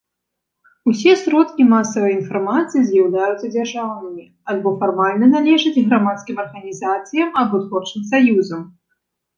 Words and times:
Усё 0.91 1.11
сродкі 1.23 1.67
масавай 1.73 2.13
інфармацыі 2.19 2.81
з'яўляюцца 2.89 3.51
дзяржаўнымі 3.57 4.25
альбо 4.55 4.69
фармальна 4.83 5.25
належаць 5.37 5.77
грамадскім 5.87 6.35
арганізацыям 6.47 7.29
або 7.45 7.55
творчым 7.69 8.01
саюзам. 8.15 8.71